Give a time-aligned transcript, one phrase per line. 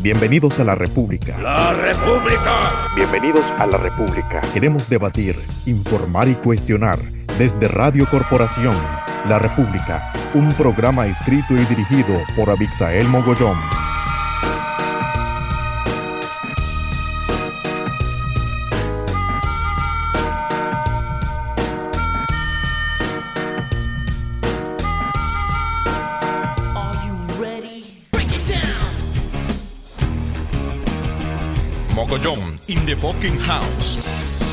[0.00, 1.36] Bienvenidos a la República.
[1.40, 2.86] ¡La República!
[2.94, 4.42] Bienvenidos a la República.
[4.54, 5.34] Queremos debatir,
[5.66, 7.00] informar y cuestionar
[7.36, 8.76] desde Radio Corporación.
[9.28, 13.58] La República, un programa escrito y dirigido por Abixael Mogollón.
[32.08, 34.47] Mogollón in the fucking house.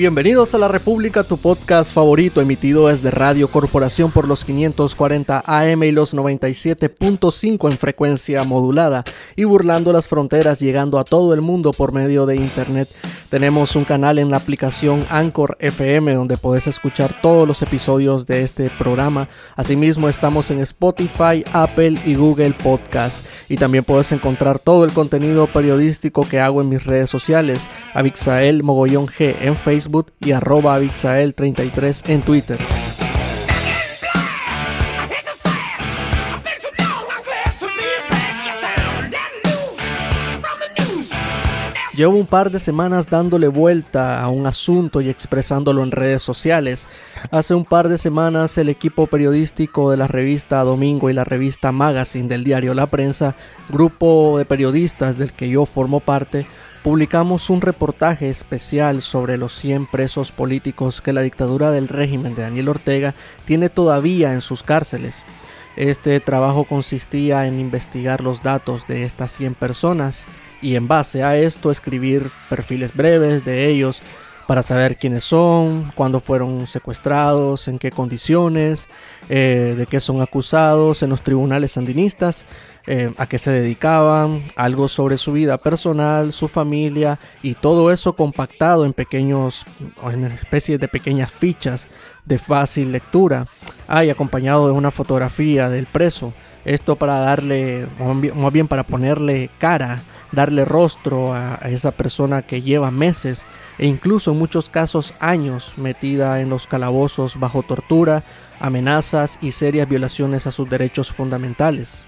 [0.00, 5.82] Bienvenidos a La República, tu podcast favorito emitido desde Radio Corporación por los 540 AM
[5.82, 9.04] y los 97.5 en frecuencia modulada
[9.36, 12.88] y burlando las fronteras llegando a todo el mundo por medio de internet.
[13.28, 18.42] Tenemos un canal en la aplicación Anchor FM donde puedes escuchar todos los episodios de
[18.42, 19.28] este programa.
[19.54, 23.24] Asimismo estamos en Spotify, Apple y Google Podcast.
[23.48, 28.64] Y también puedes encontrar todo el contenido periodístico que hago en mis redes sociales, Abixael
[28.64, 29.89] Mogollón G en Facebook
[30.20, 32.58] y arroba Abixael33 en Twitter.
[42.00, 46.88] Llevo un par de semanas dándole vuelta a un asunto y expresándolo en redes sociales.
[47.30, 51.72] Hace un par de semanas el equipo periodístico de la revista Domingo y la revista
[51.72, 53.36] Magazine del diario La Prensa,
[53.68, 56.46] grupo de periodistas del que yo formo parte,
[56.82, 62.42] publicamos un reportaje especial sobre los 100 presos políticos que la dictadura del régimen de
[62.42, 63.14] Daniel Ortega
[63.44, 65.24] tiene todavía en sus cárceles.
[65.76, 70.24] Este trabajo consistía en investigar los datos de estas 100 personas
[70.62, 74.02] y en base a esto escribir perfiles breves de ellos
[74.50, 78.88] para saber quiénes son, cuándo fueron secuestrados, en qué condiciones,
[79.28, 82.46] eh, de qué son acusados en los tribunales sandinistas,
[82.88, 88.16] eh, a qué se dedicaban, algo sobre su vida personal, su familia y todo eso
[88.16, 89.64] compactado en pequeños,
[90.02, 91.86] en especies de pequeñas fichas
[92.24, 93.46] de fácil lectura,
[93.86, 96.32] hay acompañado de una fotografía del preso.
[96.64, 97.86] Esto para darle,
[98.34, 103.44] más bien para ponerle cara darle rostro a, esa persona que lleva meses
[103.78, 108.24] e incluso en muchos casos años metida en los calabozos bajo tortura,
[108.58, 112.04] amenazas y serias violaciones a sus derechos fundamentales.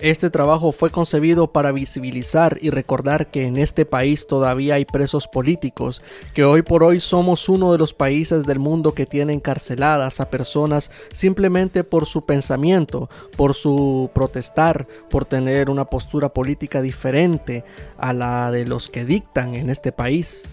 [0.00, 5.26] Este trabajo fue concebido para visibilizar y recordar que en este país todavía hay presos
[5.26, 6.02] políticos,
[6.34, 10.30] que hoy por hoy somos uno de los países del mundo que tiene encarceladas a
[10.30, 17.64] personas simplemente por su pensamiento, por su protestar, por tener una postura política diferente
[17.96, 20.44] a la de los que dictan en este país.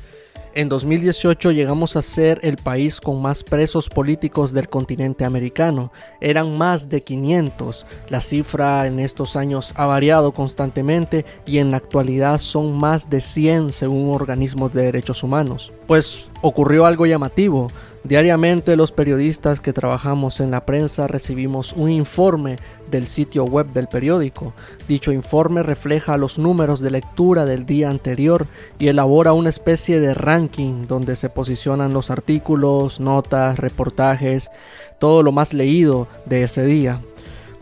[0.57, 5.91] En 2018 llegamos a ser el país con más presos políticos del continente americano.
[6.21, 7.85] Eran más de 500.
[8.07, 13.19] La cifra en estos años ha variado constantemente y en la actualidad son más de
[13.19, 15.73] 100 según organismos de derechos humanos.
[15.87, 17.67] Pues ocurrió algo llamativo.
[18.07, 22.57] Diariamente los periodistas que trabajamos en la prensa recibimos un informe
[22.91, 24.53] del sitio web del periódico.
[24.87, 28.45] Dicho informe refleja los números de lectura del día anterior
[28.77, 34.51] y elabora una especie de ranking donde se posicionan los artículos, notas, reportajes,
[34.99, 37.01] todo lo más leído de ese día.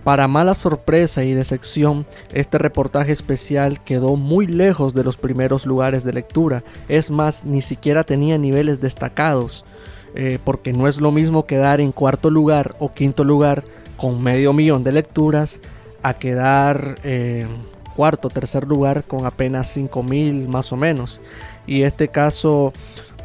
[0.04, 6.04] Para mala sorpresa y decepción, este reportaje especial quedó muy lejos de los primeros lugares
[6.04, 9.64] de lectura, es más, ni siquiera tenía niveles destacados.
[10.16, 13.64] Eh, porque no es lo mismo quedar en cuarto lugar o quinto lugar
[13.98, 15.60] con medio millón de lecturas
[16.04, 17.48] a quedar en
[17.96, 21.22] cuarto tercer lugar con apenas 5000 más o menos.
[21.66, 22.74] Y este caso,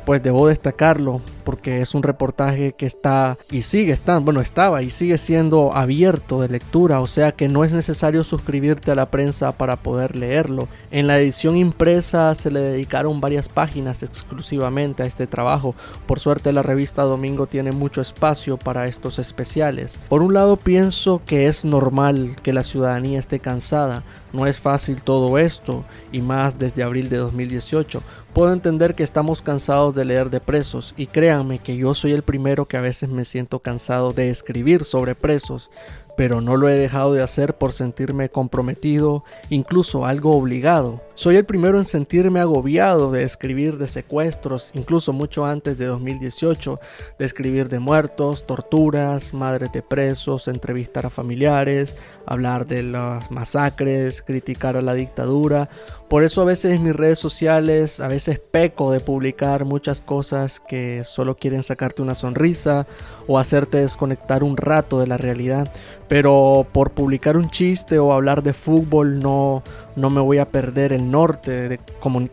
[0.09, 4.89] pues debo destacarlo porque es un reportaje que está y sigue estando, bueno, estaba y
[4.89, 9.53] sigue siendo abierto de lectura, o sea que no es necesario suscribirte a la prensa
[9.53, 10.67] para poder leerlo.
[10.91, 15.75] En la edición impresa se le dedicaron varias páginas exclusivamente a este trabajo.
[16.07, 19.99] Por suerte la revista Domingo tiene mucho espacio para estos especiales.
[20.09, 25.03] Por un lado pienso que es normal que la ciudadanía esté cansada, no es fácil
[25.03, 28.03] todo esto y más desde abril de 2018.
[28.39, 32.23] Puedo entender que estamos cansados de leer de presos y créanme que yo soy el
[32.23, 35.71] primero que a veces me siento cansado de escribir sobre presos,
[36.17, 41.01] pero no lo he dejado de hacer por sentirme comprometido, incluso algo obligado.
[41.15, 46.79] Soy el primero en sentirme agobiado de escribir de secuestros, incluso mucho antes de 2018,
[47.19, 54.23] de escribir de muertos, torturas, madres de presos, entrevistar a familiares, hablar de las masacres,
[54.23, 55.69] criticar a la dictadura.
[56.09, 60.59] Por eso a veces en mis redes sociales, a veces peco de publicar muchas cosas
[60.59, 62.87] que solo quieren sacarte una sonrisa
[63.27, 65.71] o hacerte desconectar un rato de la realidad.
[66.09, 69.63] Pero por publicar un chiste o hablar de fútbol no,
[69.95, 71.79] no me voy a perder el norte de,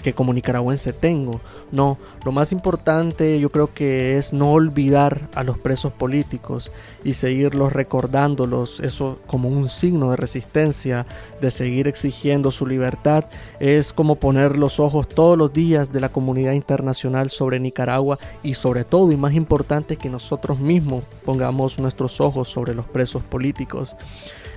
[0.02, 1.42] que como nicaragüense tengo.
[1.74, 6.72] No, lo más importante yo creo que es no olvidar a los presos políticos
[7.04, 11.06] y seguirlos recordándolos, eso como un signo de resistencia,
[11.42, 13.26] de seguir exigiendo su libertad,
[13.66, 18.54] es como poner los ojos todos los días de la comunidad internacional sobre Nicaragua y
[18.54, 23.96] sobre todo y más importante que nosotros mismos pongamos nuestros ojos sobre los presos políticos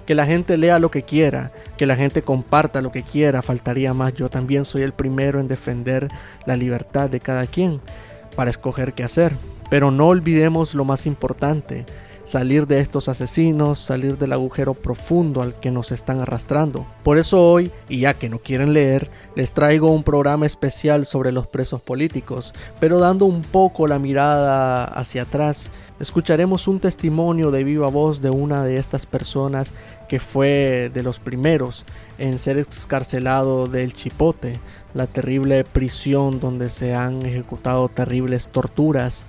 [0.04, 3.92] que la gente lea lo que quiera, que la gente comparta lo que quiera, faltaría
[3.92, 4.14] más.
[4.14, 6.08] Yo también soy el primero en defender
[6.46, 7.82] la libertad de cada quien
[8.34, 9.36] para escoger qué hacer.
[9.68, 11.84] Pero no olvidemos lo más importante,
[12.28, 16.86] salir de estos asesinos, salir del agujero profundo al que nos están arrastrando.
[17.02, 21.32] Por eso hoy, y ya que no quieren leer, les traigo un programa especial sobre
[21.32, 25.70] los presos políticos, pero dando un poco la mirada hacia atrás.
[26.00, 29.72] Escucharemos un testimonio de viva voz de una de estas personas
[30.08, 31.84] que fue de los primeros
[32.18, 34.60] en ser excarcelado del Chipote,
[34.94, 39.26] la terrible prisión donde se han ejecutado terribles torturas.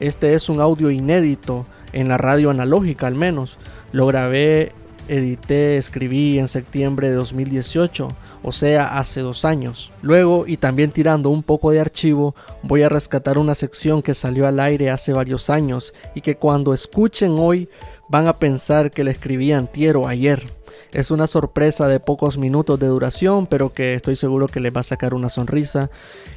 [0.00, 3.58] Este es un audio inédito en la radio analógica al menos.
[3.92, 4.72] Lo grabé,
[5.08, 8.08] edité, escribí en septiembre de 2018,
[8.42, 9.92] o sea, hace dos años.
[10.00, 14.46] Luego, y también tirando un poco de archivo, voy a rescatar una sección que salió
[14.46, 17.68] al aire hace varios años y que cuando escuchen hoy
[18.08, 20.59] van a pensar que le escribí antier ayer.
[20.92, 24.80] Es una sorpresa de pocos minutos de duración, pero que estoy seguro que les va
[24.80, 25.88] a sacar una sonrisa.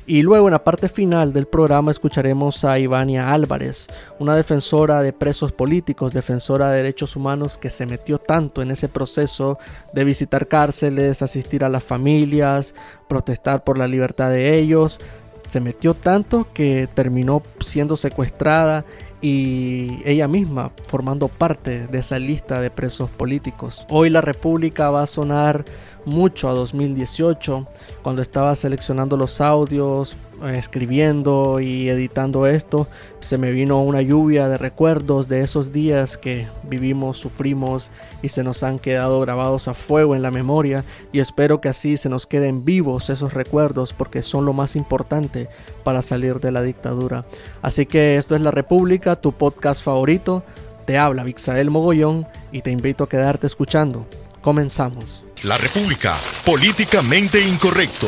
[0.06, 3.88] Y luego en la parte final del programa escucharemos a Ivania Álvarez,
[4.20, 8.90] una defensora de presos políticos, defensora de derechos humanos que se metió tanto en ese
[8.90, 9.58] proceso
[9.92, 12.76] de visitar cárceles, asistir a las familias,
[13.08, 15.00] protestar por la libertad de ellos.
[15.48, 18.86] Se metió tanto que terminó siendo secuestrada
[19.24, 23.86] y ella misma formando parte de esa lista de presos políticos.
[23.90, 25.64] Hoy la República va a sonar
[26.06, 27.68] mucho a 2018,
[28.02, 32.88] cuando estaba seleccionando los audios, eh, escribiendo y editando esto,
[33.22, 37.92] se me vino una lluvia de recuerdos de esos días que vivimos, sufrimos
[38.22, 41.98] y se nos han quedado grabados a fuego en la memoria y espero que así
[41.98, 45.48] se nos queden vivos esos recuerdos porque son lo más importante
[45.84, 47.26] para salir de la dictadura.
[47.62, 50.44] Así que esto es La República, tu podcast favorito.
[50.86, 54.06] Te habla Vixael Mogollón y te invito a quedarte escuchando.
[54.42, 55.24] Comenzamos.
[55.44, 58.08] La República, políticamente incorrecto.